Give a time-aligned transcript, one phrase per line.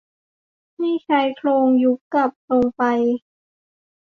[0.77, 2.83] ให้ชายโครงยุบกลับลงไป